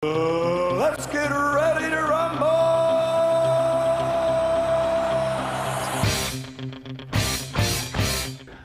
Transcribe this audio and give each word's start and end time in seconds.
Let's 0.00 1.04
get 1.12 1.28
ready 1.28 1.92
to 1.92 2.00
rumble! 2.08 2.48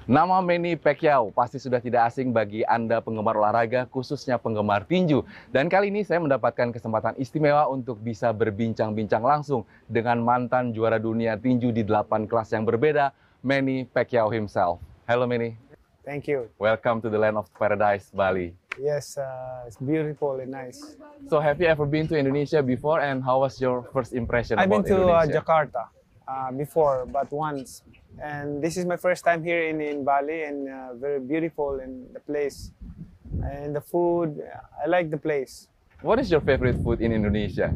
Nama 0.07 0.39
Manny 0.39 0.79
Pacquiao 0.79 1.35
pasti 1.35 1.59
sudah 1.59 1.83
tidak 1.83 2.07
asing 2.07 2.31
bagi 2.31 2.63
Anda 2.63 3.03
penggemar 3.03 3.35
olahraga, 3.35 3.83
khususnya 3.91 4.39
penggemar 4.39 4.87
tinju. 4.87 5.27
Dan 5.51 5.67
kali 5.67 5.91
ini 5.91 6.07
saya 6.07 6.23
mendapatkan 6.23 6.71
kesempatan 6.71 7.19
istimewa 7.19 7.67
untuk 7.67 7.99
bisa 7.99 8.31
berbincang-bincang 8.31 9.19
langsung 9.19 9.67
dengan 9.91 10.23
mantan 10.23 10.71
juara 10.71 11.03
dunia 11.03 11.35
tinju 11.35 11.75
di 11.75 11.83
delapan 11.83 12.31
kelas 12.31 12.55
yang 12.55 12.63
berbeda, 12.63 13.11
Manny 13.43 13.83
Pacquiao 13.83 14.31
himself. 14.31 14.79
Hello 15.03 15.27
Manny, 15.27 15.59
Thank 16.07 16.31
you. 16.31 16.47
welcome 16.63 17.03
to 17.03 17.11
the 17.11 17.19
land 17.19 17.35
of 17.35 17.51
paradise, 17.59 18.07
Bali. 18.15 18.55
Yes, 18.79 19.17
uh, 19.17 19.63
it's 19.67 19.77
beautiful 19.77 20.39
and 20.39 20.51
nice. 20.51 20.97
So 21.29 21.39
have 21.39 21.59
you 21.61 21.67
ever 21.67 21.85
been 21.85 22.07
to 22.09 22.17
Indonesia 22.17 22.61
before 22.61 22.99
and 22.99 23.23
how 23.23 23.39
was 23.39 23.59
your 23.59 23.83
first 23.93 24.13
impression 24.13 24.59
I've 24.59 24.69
been 24.69 24.83
to 24.83 25.07
uh, 25.07 25.25
Jakarta 25.25 25.87
uh, 26.27 26.51
before, 26.51 27.05
but 27.05 27.31
once, 27.31 27.83
and 28.21 28.61
this 28.61 28.77
is 28.77 28.85
my 28.85 28.97
first 28.97 29.23
time 29.23 29.43
here 29.43 29.63
in, 29.67 29.79
in 29.81 30.03
Bali, 30.03 30.43
and 30.43 30.67
uh, 30.69 30.93
very 30.95 31.19
beautiful 31.19 31.79
in 31.79 32.07
the 32.13 32.19
place, 32.19 32.71
and 33.43 33.75
the 33.75 33.81
food. 33.81 34.41
I 34.83 34.87
like 34.87 35.09
the 35.09 35.17
place. 35.17 35.67
What 36.01 36.19
is 36.19 36.29
your 36.29 36.41
favorite 36.41 36.75
food 36.83 37.01
in 37.01 37.11
Indonesia? 37.11 37.73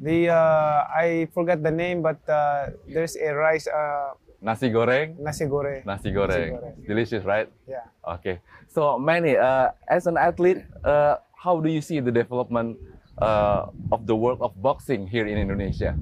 The 0.00 0.32
uh, 0.32 0.88
I 0.88 1.28
forgot 1.34 1.62
the 1.62 1.70
name, 1.70 2.00
but 2.00 2.18
uh, 2.28 2.72
there's 2.88 3.16
a 3.16 3.34
rice 3.36 3.68
uh, 3.68 4.16
Nasi 4.40 4.72
goreng? 4.72 5.20
nasi 5.20 5.44
goreng. 5.44 5.84
Nasi 5.84 6.08
goreng. 6.10 6.56
goreng. 6.56 6.86
Delicious, 6.88 7.24
right? 7.24 7.48
Yeah. 7.68 7.84
Okay. 8.16 8.40
So 8.68 8.98
Manny, 8.98 9.36
uh, 9.36 9.70
as 9.88 10.06
an 10.06 10.16
athlete, 10.16 10.64
uh, 10.84 11.16
how 11.36 11.60
do 11.60 11.68
you 11.68 11.80
see 11.80 12.00
the 12.00 12.10
development 12.10 12.78
uh, 13.20 13.68
of 13.92 14.06
the 14.06 14.16
world 14.16 14.40
of 14.40 14.56
boxing 14.56 15.06
here 15.06 15.26
in 15.26 15.36
Indonesia? 15.36 15.96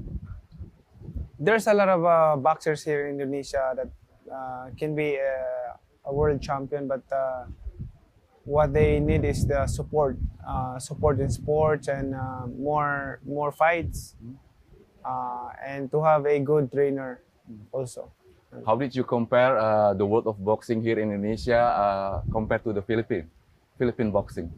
There's 1.39 1.67
a 1.67 1.73
lot 1.73 1.89
of 1.89 2.05
uh, 2.05 2.35
boxers 2.39 2.83
here 2.83 3.07
in 3.07 3.19
Indonesia 3.19 3.75
that 3.75 3.89
uh, 4.31 4.71
can 4.77 4.95
be 4.95 5.15
a, 5.15 5.75
a 6.05 6.13
world 6.13 6.41
champion, 6.41 6.87
but 6.87 7.03
uh, 7.11 7.45
what 8.45 8.73
they 8.73 8.99
need 8.99 9.23
is 9.25 9.45
the 9.45 9.67
support, 9.67 10.17
uh, 10.47 10.79
support 10.79 11.19
in 11.19 11.29
sports 11.29 11.87
and 11.87 12.15
uh, 12.15 12.47
more 12.47 13.19
more 13.25 13.51
fights, 13.51 14.15
uh, 15.03 15.49
and 15.63 15.91
to 15.91 16.03
have 16.03 16.25
a 16.25 16.39
good 16.39 16.71
trainer 16.71 17.21
also. 17.71 18.11
How 18.65 18.75
did 18.75 18.95
you 18.95 19.03
compare 19.03 19.57
uh, 19.57 19.93
the 19.93 20.05
world 20.05 20.25
of 20.25 20.43
boxing 20.43 20.81
here 20.81 20.97
in 20.97 21.13
Indonesia 21.13 21.61
uh, 21.61 22.21
compared 22.33 22.63
to 22.65 22.73
the 22.73 22.81
Philippines? 22.81 23.29
Philippine 23.77 24.09
boxing. 24.11 24.49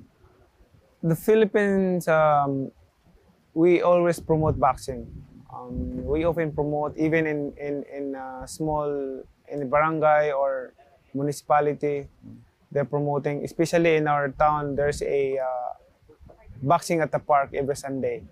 The 1.03 1.15
Philippines, 1.15 2.07
um, 2.07 2.71
we 3.53 3.81
always 3.81 4.19
promote 4.19 4.57
boxing. 4.57 5.11
Um, 5.51 6.05
we 6.07 6.23
often 6.23 6.55
promote 6.55 6.95
even 6.95 7.27
in 7.27 7.51
in 7.59 7.83
in 7.91 8.05
uh, 8.15 8.47
small 8.47 8.87
in 9.51 9.59
barangay 9.67 10.31
or 10.31 10.71
municipality. 11.13 12.07
They're 12.71 12.87
promoting, 12.87 13.43
especially 13.43 13.99
in 13.99 14.07
our 14.07 14.31
town. 14.31 14.79
There's 14.79 15.03
a 15.03 15.35
uh, 15.35 15.71
boxing 16.63 17.03
at 17.03 17.11
the 17.11 17.19
park 17.19 17.51
every 17.51 17.75
Sunday. 17.75 18.23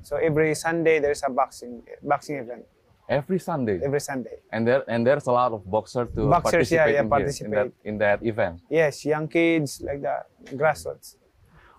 So 0.00 0.16
every 0.16 0.56
Sunday 0.56 1.04
there's 1.04 1.20
a 1.20 1.28
boxing 1.28 1.84
boxing 2.00 2.40
event 2.40 2.64
Every 3.12 3.38
Sunday. 3.38 3.80
every 3.84 4.00
Sunday. 4.00 4.36
And 4.54 4.66
there 4.66 4.82
and 4.88 5.06
there's 5.06 5.26
a 5.26 5.32
lot 5.32 5.52
of 5.52 5.60
boxers 5.70 6.08
to 6.14 6.20
Boxers, 6.28 6.70
yeah, 6.72 6.84
participate, 6.84 6.94
yeah, 6.94 7.02
in, 7.02 7.32
here, 7.32 7.44
in 7.44 7.50
that 7.50 7.70
in 7.90 7.98
that 7.98 8.18
event. 8.32 8.60
Yes, 8.70 9.04
young 9.04 9.28
kids 9.28 9.80
like 9.88 10.00
that, 10.08 10.26
grassroots. 10.60 11.16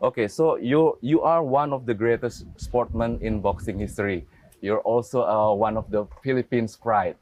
Okay, 0.02 0.28
so 0.28 0.58
you 0.58 0.98
you 1.02 1.22
are 1.22 1.42
one 1.44 1.73
of 1.73 1.86
the 1.86 1.95
greatest 2.04 2.45
sportsmen 2.58 3.17
in 3.22 3.42
boxing 3.42 3.80
history. 3.80 4.28
You're 4.61 4.86
also 4.94 5.23
uh, 5.23 5.54
one 5.54 5.76
of 5.76 5.89
the 5.89 6.06
Philippines 6.23 6.78
pride. 6.78 7.17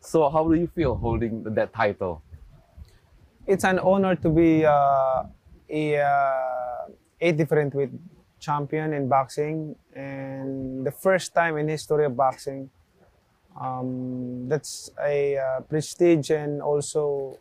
So 0.00 0.28
how 0.28 0.42
do 0.46 0.54
you 0.54 0.68
feel 0.68 0.94
holding 0.94 1.42
that 1.54 1.72
title? 1.72 2.22
it's 3.46 3.64
an 3.64 3.78
honor 3.78 4.16
to 4.16 4.28
be 4.30 4.64
uh, 4.64 5.24
a 5.68 6.00
uh, 6.00 6.88
a 7.20 7.32
different 7.32 7.74
with 7.74 7.90
champion 8.40 8.92
in 8.92 9.08
boxing 9.08 9.74
and 9.94 10.84
the 10.84 10.90
first 10.90 11.34
time 11.34 11.56
in 11.56 11.68
history 11.68 12.04
of 12.04 12.16
boxing 12.16 12.68
um, 13.60 14.48
that's 14.48 14.90
a 15.02 15.38
uh, 15.38 15.60
prestige 15.60 16.30
and 16.30 16.60
also 16.60 17.38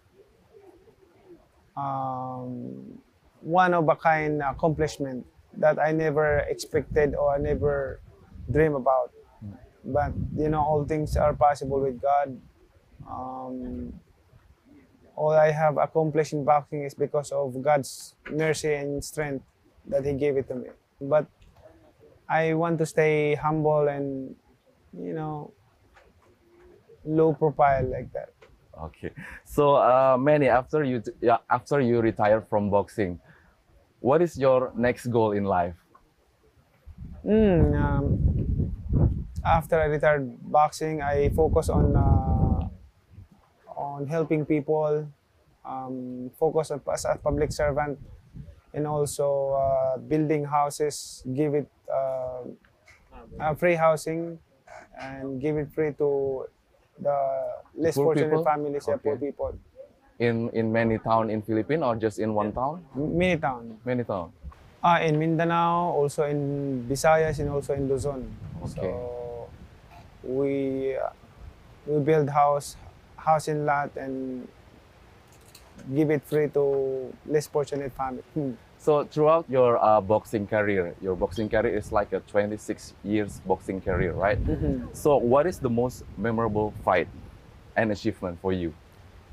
um, 1.75 3.01
one 3.41 3.73
of 3.73 3.89
a 3.89 3.95
kind 3.95 4.41
accomplishment 4.41 5.25
that 5.57 5.79
I 5.79 5.91
never 5.91 6.39
expected 6.49 7.15
or 7.15 7.33
I 7.33 7.37
never 7.37 7.99
dream 8.51 8.75
about 8.75 9.11
but 9.85 10.13
you 10.37 10.49
know 10.49 10.61
all 10.61 10.85
things 10.85 11.17
are 11.17 11.33
possible 11.33 11.79
with 11.81 12.01
God 12.01 12.39
um, 13.09 13.93
all 15.15 15.31
I 15.31 15.51
have 15.51 15.77
accomplished 15.77 16.33
in 16.33 16.43
boxing 16.43 16.83
is 16.83 16.93
because 16.93 17.31
of 17.31 17.61
God's 17.61 18.15
mercy 18.31 18.73
and 18.73 19.03
strength 19.03 19.45
that 19.87 20.05
He 20.05 20.13
gave 20.13 20.37
it 20.37 20.47
to 20.47 20.55
me. 20.55 20.69
But 21.01 21.27
I 22.27 22.53
want 22.53 22.79
to 22.79 22.85
stay 22.85 23.35
humble 23.35 23.87
and, 23.87 24.35
you 24.97 25.13
know, 25.13 25.51
low 27.05 27.33
profile 27.33 27.85
like 27.89 28.11
that. 28.13 28.29
Okay, 28.73 29.11
so 29.45 29.75
uh, 29.75 30.17
Manny, 30.19 30.49
after 30.49 30.83
you 30.83 31.03
yeah, 31.21 31.37
after 31.49 31.79
you 31.79 32.01
retire 32.01 32.41
from 32.41 32.69
boxing, 32.69 33.19
what 34.01 34.21
is 34.21 34.37
your 34.37 34.71
next 34.75 35.07
goal 35.07 35.31
in 35.31 35.45
life? 35.45 35.75
Mm, 37.23 37.77
um, 37.77 38.73
after 39.45 39.79
I 39.79 39.85
retired 39.85 40.25
boxing, 40.51 41.01
I 41.01 41.29
focus 41.29 41.69
on 41.69 41.95
uh, 41.95 42.67
on 43.77 44.07
helping 44.07 44.45
people, 44.45 45.07
um, 45.63 46.31
focus 46.39 46.71
on 46.71 46.81
as 46.91 47.05
a 47.05 47.15
public 47.21 47.51
servant, 47.51 47.99
and 48.73 48.87
also 48.87 49.53
uh, 49.53 49.97
building 49.97 50.45
houses, 50.45 51.23
give 51.33 51.53
it 51.53 51.69
uh, 51.93 52.43
uh, 53.39 53.53
free 53.53 53.75
housing, 53.75 54.39
and 54.99 55.39
give 55.39 55.57
it 55.57 55.71
free 55.71 55.93
to 55.93 56.47
the 56.99 57.17
less 57.75 57.95
Poor 57.95 58.05
fortunate 58.13 58.29
people? 58.29 58.43
families, 58.43 58.85
yeah, 58.87 58.97
poor 58.97 59.13
Okay. 59.15 59.25
people. 59.31 59.57
In 60.19 60.49
in 60.53 60.71
many 60.71 60.97
town 60.99 61.29
in 61.29 61.41
Philippines 61.41 61.81
or 61.83 61.95
just 61.95 62.19
in 62.19 62.33
one 62.33 62.53
town? 62.53 62.85
Mini 62.95 63.37
town. 63.37 63.77
Many 63.83 64.03
town. 64.03 64.31
Ah, 64.83 64.99
in 64.99 65.17
Mindanao, 65.17 65.95
also 65.95 66.23
in 66.27 66.83
Visayas, 66.87 67.39
and 67.39 67.49
also 67.49 67.73
in 67.73 67.87
Luzon. 67.87 68.21
Okay. 68.61 68.91
So 68.91 69.49
we 70.23 70.95
uh, 70.95 71.09
we 71.87 71.99
build 72.03 72.29
house, 72.29 72.75
house 73.17 73.47
in 73.47 73.65
lot, 73.65 73.89
and 73.97 74.47
give 75.93 76.09
it 76.11 76.23
free 76.23 76.47
to 76.49 77.13
less 77.25 77.47
fortunate 77.47 77.91
family. 77.93 78.23
Hmm. 78.33 78.51
So 78.77 79.05
throughout 79.05 79.45
your 79.49 79.77
uh, 79.83 80.01
boxing 80.01 80.45
career, 80.45 80.93
your 81.01 81.15
boxing 81.15 81.47
career 81.49 81.77
is 81.77 81.91
like 81.91 82.11
a 82.11 82.19
26 82.19 82.93
years 83.03 83.39
boxing 83.45 83.79
career, 83.79 84.11
right? 84.11 84.37
So 84.93 85.17
what 85.17 85.47
is 85.47 85.59
the 85.59 85.69
most 85.69 86.03
memorable 86.17 86.73
fight 86.83 87.07
and 87.77 87.91
achievement 87.91 88.39
for 88.41 88.51
you? 88.51 88.73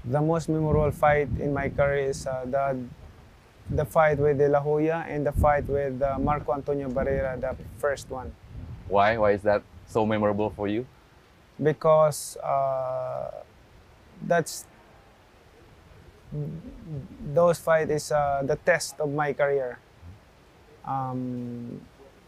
The 0.05 0.21
most 0.21 0.49
memorable 0.49 0.93
fight 0.93 1.29
in 1.41 1.53
my 1.53 1.69
career 1.69 2.09
is 2.11 2.27
uh, 2.27 2.45
the 2.47 2.79
the 3.71 3.85
fight 3.85 4.19
with 4.19 4.39
De 4.39 4.49
La 4.49 4.61
Hoya 4.61 5.05
and 5.09 5.27
the 5.27 5.33
fight 5.33 5.69
with 5.69 6.01
uh, 6.03 6.19
Marco 6.19 6.53
Antonio 6.53 6.89
Barrera, 6.89 7.41
the 7.41 7.55
first 7.79 8.11
one, 8.11 8.33
Why? 8.89 9.17
Why 9.19 9.33
is 9.33 9.43
that 9.43 9.63
so 9.87 10.07
memorable 10.07 10.51
for 10.51 10.67
you? 10.67 10.87
because 11.63 12.37
uh, 12.39 13.31
that's 14.27 14.65
those 17.35 17.59
fight 17.59 17.91
is 17.91 18.13
uh, 18.13 18.43
the 18.45 18.57
test 18.57 19.01
of 19.01 19.11
my 19.13 19.33
career. 19.33 19.79
Um, 20.85 21.81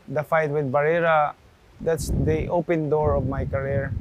the 0.08 0.22
fight 0.22 0.50
with 0.50 0.70
Barrera, 0.70 1.34
that's 1.80 2.08
the 2.08 2.48
open 2.48 2.90
door 2.90 3.14
of 3.14 3.26
my 3.26 3.44
career, 3.44 3.92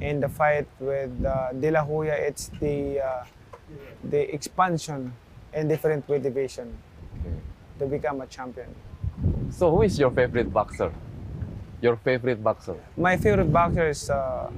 and 0.00 0.22
the 0.22 0.28
fight 0.28 0.66
with 0.78 1.10
uh, 1.24 1.52
De 1.52 1.70
La 1.70 1.82
Hoya, 1.82 2.14
it's 2.14 2.48
the 2.60 3.00
uh, 3.00 3.24
the 4.04 4.32
expansion 4.32 5.12
and 5.52 5.68
different 5.68 6.08
weight 6.08 6.22
division 6.22 6.76
to 7.78 7.86
become 7.86 8.20
a 8.20 8.26
champion. 8.26 8.74
So 9.50 9.70
who 9.70 9.82
is 9.82 9.98
your 9.98 10.10
favorite 10.10 10.52
boxer? 10.52 10.92
Your 11.80 11.96
favorite 11.96 12.42
boxer? 12.42 12.76
My 12.96 13.16
favorite 13.16 13.52
boxer 13.52 13.88
is 13.88 14.08
uh, 14.10 14.50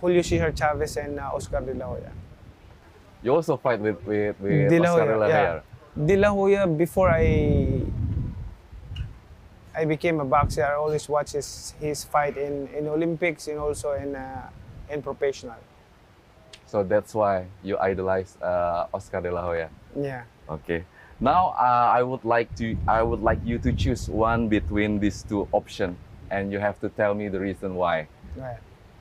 Julio 0.00 0.22
Cesar 0.22 0.52
Chavez 0.52 0.96
and 0.96 1.18
uh, 1.18 1.30
Oscar 1.34 1.60
De 1.60 1.74
La 1.74 1.86
Hoya. 1.86 2.12
You 3.22 3.34
also 3.34 3.56
fight 3.56 3.80
with 3.80 4.04
with, 4.06 4.38
with 4.40 4.70
De 4.70 4.78
La 4.78 4.94
Oscar 4.94 5.04
Hoya, 5.04 5.12
De 5.12 5.18
La 5.18 5.26
yeah. 5.26 5.50
Hoya. 5.50 5.62
De 6.06 6.16
La 6.16 6.28
Hoya, 6.30 6.66
before 6.66 7.10
I 7.10 7.82
I 9.74 9.84
became 9.84 10.20
a 10.20 10.24
boxer, 10.24 10.64
I 10.64 10.74
always 10.74 11.08
watch 11.08 11.32
his, 11.32 11.74
his 11.78 12.02
fight 12.02 12.36
in, 12.36 12.68
in 12.74 12.88
Olympics 12.88 13.46
and 13.46 13.58
also 13.58 13.92
in 13.92 14.16
uh, 14.16 14.50
in 14.90 15.02
professional. 15.02 15.56
So 16.66 16.82
that's 16.82 17.14
why 17.14 17.46
you 17.62 17.78
idolize 17.78 18.36
uh, 18.42 18.86
Oscar 18.92 19.20
De 19.20 19.30
La 19.30 19.42
Hoya. 19.42 19.70
Yeah. 19.96 20.24
Okay. 20.50 20.84
Now, 21.20 21.54
uh, 21.58 21.90
I 21.94 22.02
would 22.02 22.24
like 22.24 22.54
to 22.56 22.76
I 22.86 23.02
would 23.02 23.22
like 23.22 23.38
you 23.44 23.58
to 23.58 23.72
choose 23.72 24.08
one 24.08 24.48
between 24.48 25.00
these 25.00 25.22
two 25.22 25.48
options, 25.52 25.96
and 26.30 26.52
you 26.52 26.58
have 26.58 26.78
to 26.80 26.88
tell 26.88 27.14
me 27.14 27.28
the 27.28 27.40
reason 27.40 27.74
why. 27.74 28.06
Right. 28.36 28.58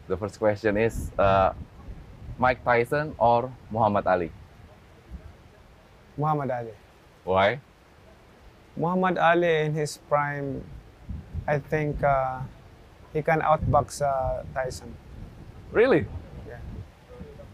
The 0.08 0.18
first 0.18 0.40
question 0.40 0.78
is 0.78 1.12
uh, 1.20 1.54
Mike 2.38 2.64
Tyson 2.64 3.16
or 3.18 3.52
Muhammad 3.72 4.06
Ali. 4.06 4.32
Muhammad 6.18 6.52
Ali. 6.52 6.76
Why? 7.24 7.60
Muhammad 8.76 9.18
Ali 9.18 9.66
in 9.66 9.74
his 9.74 9.98
prime, 10.10 10.64
I 11.48 11.60
think 11.60 12.04
uh, 12.04 12.42
he 13.14 13.22
can 13.22 13.42
outbox 13.42 14.02
uh, 14.02 14.44
Tyson. 14.54 14.94
Really? 15.72 16.06
Yeah. 16.48 16.60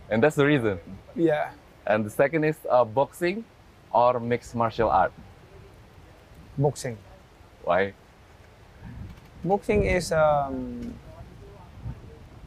And 0.10 0.22
that's 0.22 0.36
the 0.36 0.46
reason. 0.46 0.80
Yeah. 1.16 1.52
And 1.88 2.06
the 2.06 2.10
second 2.10 2.44
is 2.44 2.58
uh, 2.70 2.84
boxing 2.84 3.46
or 3.92 4.20
mixed 4.20 4.56
martial 4.56 4.90
art. 4.90 5.14
Boxing. 6.58 6.98
Why? 7.64 7.94
Boxing 9.44 9.84
is 9.84 10.12
um, 10.12 10.94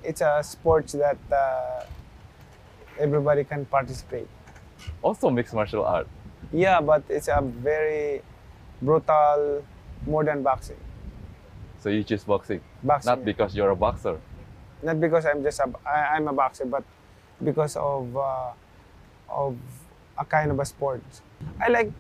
it's 0.03 0.21
a 0.21 0.43
sport 0.43 0.89
that 0.89 1.19
uh, 1.33 1.85
everybody 2.99 3.45
can 3.45 3.65
participate. 3.67 4.29
Also 5.03 5.31
mixed 5.31 5.55
martial 5.55 5.85
art. 5.85 6.07
Yeah, 6.53 6.81
but 6.81 7.03
it's 7.09 7.29
a 7.29 7.41
very 7.43 8.23
brutal, 8.83 9.65
more 10.07 10.25
than 10.25 10.43
boxing. 10.43 10.77
So 11.79 11.89
you 11.89 12.03
choose 12.05 12.25
boxing, 12.25 12.61
Boxing. 12.83 13.11
not 13.11 13.25
because 13.25 13.55
you're 13.55 13.71
a 13.71 13.77
boxer. 13.77 14.19
not 14.83 15.01
because 15.01 15.25
I'm 15.27 15.43
just 15.43 15.61
a, 15.61 15.71
I, 15.87 16.17
I'm 16.17 16.29
a 16.29 16.33
boxer, 16.33 16.65
but 16.67 16.85
because 17.43 17.77
of 17.77 18.17
uh, 18.17 18.51
of 19.29 19.57
a 20.19 20.25
kind 20.25 20.51
of 20.51 20.59
a 20.59 20.65
sport. 20.65 21.03
I 21.61 21.69
like 21.69 21.93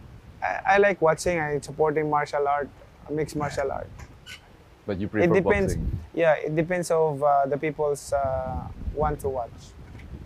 I, 0.42 0.60
I 0.74 0.78
like 0.78 1.00
watching 1.00 1.38
and 1.38 1.64
supporting 1.64 2.10
martial 2.10 2.46
art, 2.48 2.68
mixed 3.10 3.36
martial 3.36 3.70
art. 3.72 3.88
But 4.86 4.98
you 5.00 5.08
prefer 5.08 5.24
it 5.24 5.32
depends. 5.32 5.74
boxing. 5.74 5.98
Yeah, 6.14 6.34
it 6.34 6.54
depends 6.54 6.90
of 6.90 7.22
uh, 7.22 7.46
the 7.46 7.56
people's 7.58 8.12
uh, 8.12 8.68
want 8.94 9.20
to 9.20 9.28
watch. 9.28 9.50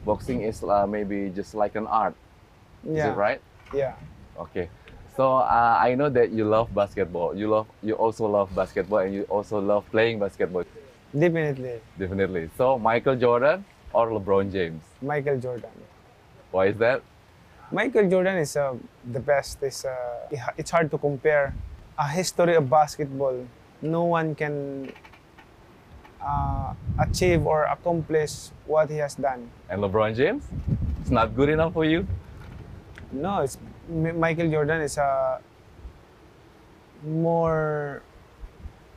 Boxing 0.05 0.43
is 0.43 0.63
uh, 0.65 0.87
maybe 0.87 1.31
just 1.31 1.55
like 1.55 1.77
an 1.77 1.87
art. 1.87 2.15
Yeah. 2.85 2.93
Is 2.93 3.05
it 3.13 3.17
right? 3.17 3.41
Yeah. 3.75 3.95
Okay. 4.39 4.69
So 5.17 5.37
uh, 5.37 5.79
I 5.81 5.95
know 5.95 6.09
that 6.09 6.31
you 6.31 6.45
love 6.45 6.75
basketball. 6.75 7.37
You 7.37 7.49
love 7.51 7.67
you 7.83 7.95
also 7.95 8.27
love 8.27 8.55
basketball 8.55 9.01
and 9.01 9.13
you 9.15 9.23
also 9.25 9.61
love 9.61 9.85
playing 9.91 10.19
basketball. 10.19 10.65
Definitely, 11.13 11.81
Definitely. 11.99 12.51
So 12.57 12.79
Michael 12.79 13.17
Jordan 13.17 13.65
or 13.93 14.09
LeBron 14.11 14.53
James. 14.53 14.83
Michael 15.03 15.39
Jordan. 15.39 15.71
Why 16.53 16.67
is 16.67 16.77
that? 16.79 17.03
Michael 17.73 18.09
Jordan 18.09 18.39
is 18.39 18.57
uh, 18.57 18.75
the 19.13 19.21
best. 19.21 19.63
Is 19.63 19.85
uh, 19.85 19.93
it's 20.57 20.71
hard 20.71 20.91
to 20.91 20.99
compare. 20.99 21.55
A 21.99 22.09
history 22.09 22.55
of 22.57 22.71
basketball, 22.71 23.47
no 23.83 24.05
one 24.05 24.35
can 24.35 24.91
uh, 26.23 26.75
achieve 26.99 27.47
or 27.47 27.65
accomplish 27.65 28.51
what 28.67 28.91
he 28.91 28.97
has 28.97 29.15
done. 29.15 29.51
And 29.69 29.83
LeBron 29.83 30.15
James? 30.17 30.45
It's 31.01 31.11
not 31.11 31.35
good 31.35 31.49
enough 31.49 31.73
for 31.73 31.85
you? 31.85 32.07
No, 33.13 33.41
it's 33.41 33.59
M- 33.91 34.21
Michael 34.21 34.51
Jordan 34.51 34.83
is 34.83 34.97
a 34.99 35.41
more 37.05 38.03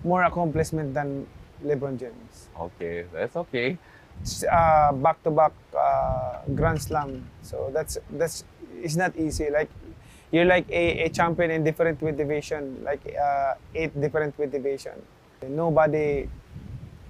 more 0.04 0.24
accomplishment 0.24 0.94
than 0.94 1.26
LeBron 1.64 1.98
James. 1.98 2.50
Okay, 2.60 3.06
that's 3.12 3.36
okay. 3.36 3.78
It's, 4.22 4.44
uh, 4.44 4.92
back-to-back 4.94 5.54
uh, 5.76 6.42
Grand 6.54 6.82
Slam. 6.82 7.26
So 7.42 7.72
that's 7.74 7.98
that's 8.12 8.44
it's 8.82 8.96
not 8.96 9.16
easy. 9.16 9.50
Like 9.50 9.70
you're 10.32 10.46
like 10.46 10.70
a, 10.70 11.06
a 11.06 11.10
champion 11.10 11.52
in 11.52 11.64
different 11.64 12.02
weight 12.02 12.18
division, 12.18 12.84
like 12.84 13.02
uh, 13.16 13.56
eight 13.74 13.96
different 14.00 14.38
weight 14.38 14.52
division. 14.52 15.02
Nobody 15.48 16.30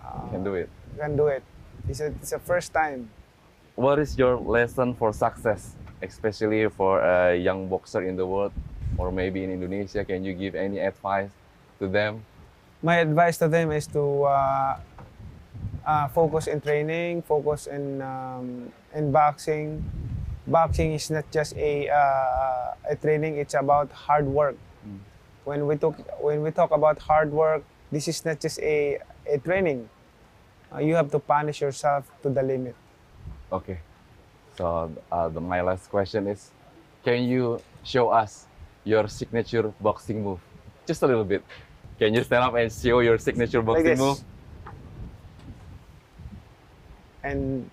uh, 0.04 0.28
Can 0.30 0.44
do 0.44 0.54
it. 0.56 0.70
You 0.96 1.02
Can 1.02 1.16
do 1.18 1.28
it. 1.28 1.44
It's 1.90 2.00
a, 2.00 2.08
it's 2.08 2.32
a 2.32 2.40
first 2.40 2.74
time. 2.74 3.10
What 3.76 4.00
is 4.00 4.18
your 4.18 4.38
lesson 4.38 4.94
for 4.94 5.12
success, 5.12 5.76
especially 6.02 6.70
for 6.70 7.02
a 7.02 7.36
young 7.36 7.68
boxer 7.68 8.04
in 8.04 8.16
the 8.16 8.26
world 8.26 8.54
or 8.98 9.12
maybe 9.12 9.44
in 9.44 9.50
Indonesia? 9.50 10.06
Can 10.06 10.24
you 10.24 10.34
give 10.34 10.56
any 10.56 10.80
advice 10.80 11.32
to 11.80 11.88
them? 11.88 12.24
My 12.84 12.98
advice 12.98 13.38
to 13.40 13.48
them 13.48 13.72
is 13.72 13.88
to 13.96 14.24
uh, 14.24 14.78
uh, 15.86 16.08
focus 16.10 16.48
in 16.48 16.62
training, 16.62 17.24
focus 17.24 17.68
in 17.68 18.02
um, 18.02 18.72
in 18.94 19.12
boxing. 19.12 19.84
Boxing 20.46 20.94
is 20.94 21.10
not 21.10 21.24
just 21.32 21.56
a 21.56 21.88
uh, 21.90 22.76
a 22.92 22.96
training; 23.00 23.38
it's 23.40 23.56
about 23.56 23.90
hard 23.92 24.28
work. 24.28 24.60
When 25.44 25.68
we 25.68 25.76
talk 25.76 25.96
when 26.20 26.44
we 26.44 26.52
talk 26.52 26.72
about 26.72 27.00
hard 27.00 27.32
work, 27.32 27.64
this 27.92 28.08
is 28.08 28.24
not 28.26 28.40
just 28.40 28.60
a 28.60 29.00
a 29.26 29.40
training. 29.40 29.90
Uh, 30.74 30.80
you 30.80 30.96
have 30.96 31.12
to 31.12 31.20
punish 31.20 31.62
yourself 31.62 32.10
to 32.24 32.30
the 32.30 32.42
limit. 32.42 32.76
Okay. 33.52 33.80
So 34.58 34.92
uh, 35.12 35.30
the, 35.30 35.40
my 35.40 35.62
last 35.62 35.90
question 35.90 36.28
is, 36.28 36.52
can 37.04 37.24
you 37.24 37.62
show 37.84 38.10
us 38.10 38.48
your 38.84 39.08
signature 39.08 39.74
boxing 39.82 40.24
move? 40.24 40.40
Just 40.86 41.04
a 41.04 41.08
little 41.08 41.24
bit. 41.24 41.44
Can 42.00 42.14
you 42.14 42.24
stand 42.24 42.44
up 42.44 42.56
and 42.56 42.72
show 42.72 43.00
your 43.00 43.18
signature 43.18 43.62
boxing 43.62 43.86
this. 43.86 44.00
move? 44.00 44.20
and 47.24 47.70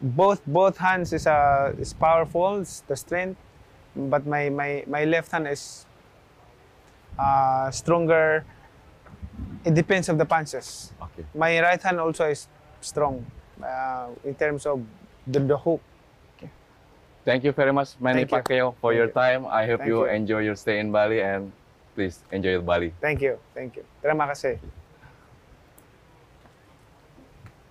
both 0.00 0.40
both 0.46 0.76
hands 0.76 1.12
is 1.12 1.26
uh, 1.26 1.72
is 1.78 1.92
powerful, 1.92 2.60
it's 2.60 2.80
the 2.88 2.96
strength, 2.96 3.38
but 3.94 4.26
my 4.26 4.48
my 4.48 4.84
my 4.86 5.04
left 5.04 5.30
hand 5.30 5.46
is 5.46 5.86
uh, 7.18 7.70
stronger. 7.70 8.44
It 9.66 9.74
depends 9.74 10.08
of 10.08 10.16
the 10.16 10.24
punches. 10.24 10.94
Okay. 11.02 11.26
My 11.34 11.58
right 11.60 11.82
hand 11.82 11.98
also 11.98 12.30
is 12.30 12.46
strong 12.80 13.26
uh, 13.58 14.14
in 14.22 14.34
terms 14.38 14.64
of 14.64 14.78
the, 15.26 15.40
the 15.40 15.58
hook. 15.58 15.82
Thank 17.26 17.42
you 17.42 17.50
very 17.50 17.72
much, 17.72 17.98
Manny 17.98 18.22
Thank 18.24 18.30
you. 18.30 18.38
Pacquiao, 18.38 18.74
for 18.80 18.92
Thank 18.92 18.98
your 18.98 19.10
you. 19.10 19.12
time. 19.12 19.46
I 19.50 19.66
hope 19.66 19.84
you 19.84 20.06
you. 20.06 20.14
enjoy 20.14 20.46
your 20.46 20.54
stay 20.54 20.78
in 20.78 20.92
Bali 20.92 21.20
and 21.20 21.50
please 21.96 22.22
enjoy 22.30 22.60
Bali. 22.60 22.94
Thank 23.00 23.20
you, 23.20 23.42
thank 23.52 23.74
you. 23.74 23.82
Terima 23.98 24.30
kasih. 24.30 24.62